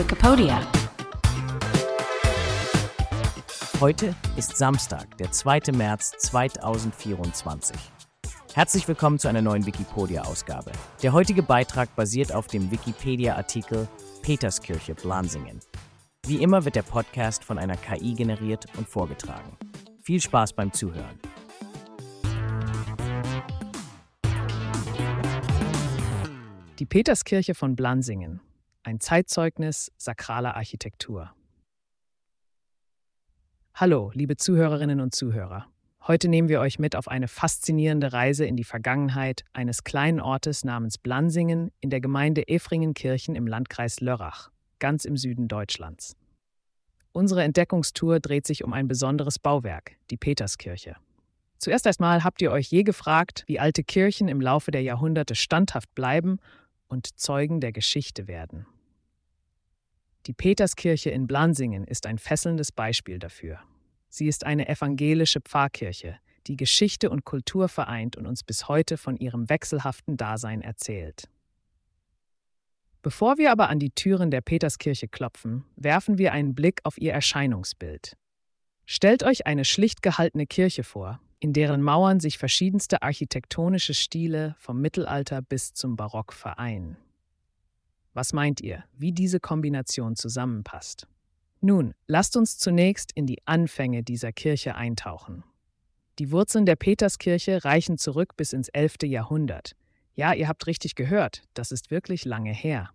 [0.00, 0.66] Wikipedia.
[3.80, 5.72] Heute ist Samstag, der 2.
[5.72, 7.76] März 2024.
[8.54, 10.72] Herzlich willkommen zu einer neuen Wikipedia-Ausgabe.
[11.02, 13.88] Der heutige Beitrag basiert auf dem Wikipedia-Artikel
[14.22, 15.60] Peterskirche Blansingen.
[16.26, 19.58] Wie immer wird der Podcast von einer KI generiert und vorgetragen.
[20.00, 21.20] Viel Spaß beim Zuhören.
[26.78, 28.40] Die Peterskirche von Blansingen,
[28.82, 31.34] ein Zeitzeugnis sakraler Architektur.
[33.74, 35.66] Hallo, liebe Zuhörerinnen und Zuhörer.
[36.06, 40.64] Heute nehmen wir euch mit auf eine faszinierende Reise in die Vergangenheit eines kleinen Ortes
[40.64, 46.16] namens Blansingen in der Gemeinde Efringenkirchen im Landkreis Lörrach, ganz im Süden Deutschlands.
[47.12, 50.96] Unsere Entdeckungstour dreht sich um ein besonderes Bauwerk, die Peterskirche.
[51.58, 55.94] Zuerst einmal habt ihr euch je gefragt, wie alte Kirchen im Laufe der Jahrhunderte standhaft
[55.94, 56.38] bleiben
[56.90, 58.66] und Zeugen der Geschichte werden.
[60.26, 63.60] Die Peterskirche in Blansingen ist ein fesselndes Beispiel dafür.
[64.08, 69.16] Sie ist eine evangelische Pfarrkirche, die Geschichte und Kultur vereint und uns bis heute von
[69.16, 71.28] ihrem wechselhaften Dasein erzählt.
[73.02, 77.12] Bevor wir aber an die Türen der Peterskirche klopfen, werfen wir einen Blick auf ihr
[77.12, 78.16] Erscheinungsbild.
[78.84, 84.80] Stellt euch eine schlicht gehaltene Kirche vor, in deren Mauern sich verschiedenste architektonische Stile vom
[84.82, 86.98] Mittelalter bis zum Barock vereinen.
[88.12, 91.06] Was meint ihr, wie diese Kombination zusammenpasst?
[91.60, 95.44] Nun, lasst uns zunächst in die Anfänge dieser Kirche eintauchen.
[96.18, 98.96] Die Wurzeln der Peterskirche reichen zurück bis ins 11.
[99.04, 99.76] Jahrhundert.
[100.14, 102.90] Ja, ihr habt richtig gehört, das ist wirklich lange her.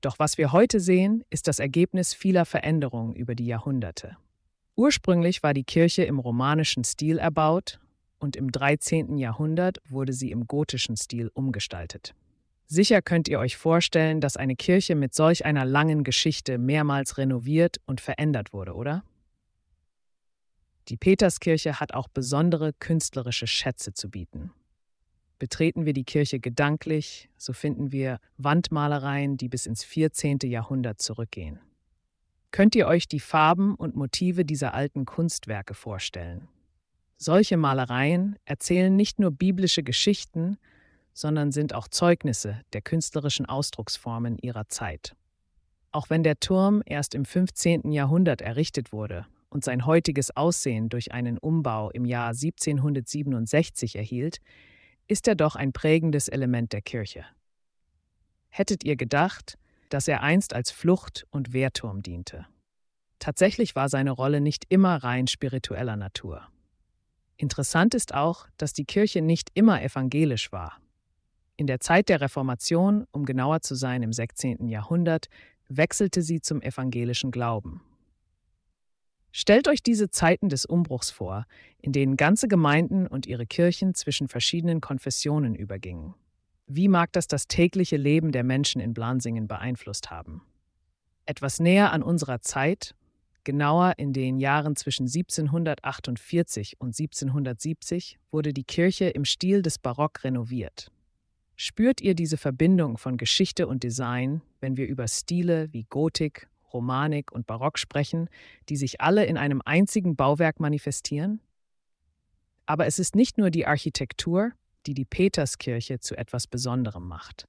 [0.00, 4.16] Doch was wir heute sehen, ist das Ergebnis vieler Veränderungen über die Jahrhunderte.
[4.76, 7.80] Ursprünglich war die Kirche im romanischen Stil erbaut
[8.18, 9.18] und im 13.
[9.18, 12.14] Jahrhundert wurde sie im gotischen Stil umgestaltet.
[12.66, 17.76] Sicher könnt ihr euch vorstellen, dass eine Kirche mit solch einer langen Geschichte mehrmals renoviert
[17.86, 19.04] und verändert wurde, oder?
[20.88, 24.50] Die Peterskirche hat auch besondere künstlerische Schätze zu bieten.
[25.38, 30.38] Betreten wir die Kirche gedanklich, so finden wir Wandmalereien, die bis ins 14.
[30.44, 31.58] Jahrhundert zurückgehen.
[32.50, 36.48] Könnt ihr euch die Farben und Motive dieser alten Kunstwerke vorstellen?
[37.16, 40.56] Solche Malereien erzählen nicht nur biblische Geschichten,
[41.14, 45.16] sondern sind auch Zeugnisse der künstlerischen Ausdrucksformen ihrer Zeit.
[45.92, 47.92] Auch wenn der Turm erst im 15.
[47.92, 54.38] Jahrhundert errichtet wurde und sein heutiges Aussehen durch einen Umbau im Jahr 1767 erhielt,
[55.06, 57.24] ist er doch ein prägendes Element der Kirche.
[58.48, 59.56] Hättet ihr gedacht,
[59.90, 62.46] dass er einst als Flucht- und Wehrturm diente.
[63.20, 66.48] Tatsächlich war seine Rolle nicht immer rein spiritueller Natur.
[67.36, 70.80] Interessant ist auch, dass die Kirche nicht immer evangelisch war.
[71.56, 74.68] In der Zeit der Reformation, um genauer zu sein im 16.
[74.68, 75.28] Jahrhundert,
[75.68, 77.80] wechselte sie zum evangelischen Glauben.
[79.30, 81.46] Stellt euch diese Zeiten des Umbruchs vor,
[81.80, 86.14] in denen ganze Gemeinden und ihre Kirchen zwischen verschiedenen Konfessionen übergingen.
[86.66, 90.42] Wie mag das das tägliche Leben der Menschen in Blansingen beeinflusst haben?
[91.26, 92.94] Etwas näher an unserer Zeit,
[93.44, 100.24] genauer in den Jahren zwischen 1748 und 1770, wurde die Kirche im Stil des Barock
[100.24, 100.90] renoviert.
[101.56, 107.30] Spürt ihr diese Verbindung von Geschichte und Design, wenn wir über Stile wie Gotik, Romanik
[107.30, 108.28] und Barock sprechen,
[108.68, 111.40] die sich alle in einem einzigen Bauwerk manifestieren?
[112.66, 114.52] Aber es ist nicht nur die Architektur,
[114.86, 117.46] die die Peterskirche zu etwas Besonderem macht.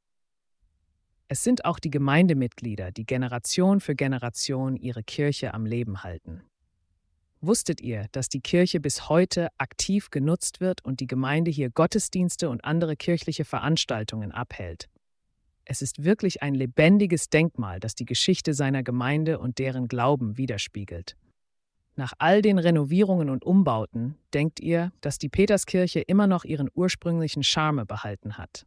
[1.28, 6.44] Es sind auch die Gemeindemitglieder, die Generation für Generation ihre Kirche am Leben halten.
[7.48, 12.50] Wusstet ihr, dass die Kirche bis heute aktiv genutzt wird und die Gemeinde hier Gottesdienste
[12.50, 14.90] und andere kirchliche Veranstaltungen abhält?
[15.64, 21.18] Es ist wirklich ein lebendiges Denkmal, das die Geschichte seiner Gemeinde und deren Glauben widerspiegelt.
[21.96, 27.44] Nach all den Renovierungen und Umbauten denkt ihr, dass die Peterskirche immer noch ihren ursprünglichen
[27.44, 28.66] Charme behalten hat.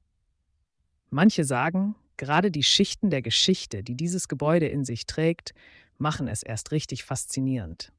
[1.11, 5.53] Manche sagen, gerade die Schichten der Geschichte, die dieses Gebäude in sich trägt,
[5.99, 7.93] machen es erst richtig faszinierend.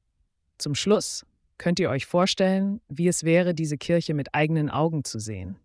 [0.60, 1.24] Zum Schluss
[1.56, 5.56] könnt ihr euch vorstellen, wie es wäre, diese Kirche mit eigenen Augen zu sehen.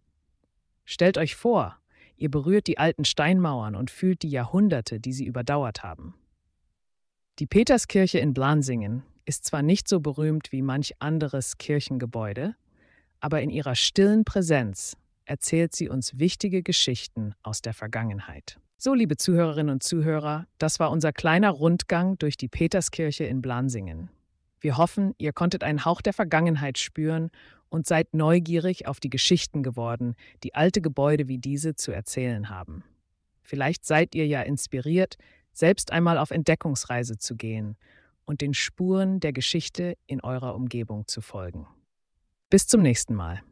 [0.85, 1.77] Stellt euch vor,
[2.15, 6.15] ihr berührt die alten Steinmauern und fühlt die Jahrhunderte, die sie überdauert haben.
[7.39, 12.55] Die Peterskirche in Blansingen ist zwar nicht so berühmt wie manch anderes Kirchengebäude,
[13.19, 14.95] aber in ihrer stillen Präsenz
[15.25, 18.61] erzählt sie uns wichtige Geschichten aus der Vergangenheit.
[18.77, 24.09] So, liebe Zuhörerinnen und Zuhörer, das war unser kleiner Rundgang durch die Peterskirche in Blansingen.
[24.65, 27.29] Wir hoffen, ihr konntet einen Hauch der Vergangenheit spüren
[27.69, 32.83] und seid neugierig auf die Geschichten geworden, die alte Gebäude wie diese zu erzählen haben.
[33.43, 35.17] Vielleicht seid ihr ja inspiriert,
[35.53, 37.77] selbst einmal auf Entdeckungsreise zu gehen
[38.25, 41.67] und den Spuren der Geschichte in eurer Umgebung zu folgen.
[42.49, 43.43] Bis zum nächsten Mal.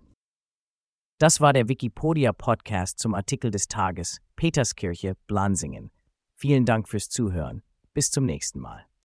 [1.20, 5.92] Das war der Wikipedia-Podcast zum Artikel des Tages Peterskirche, Blansingen.
[6.34, 7.62] Vielen Dank fürs Zuhören.
[7.94, 8.88] Bis zum nächsten Mal.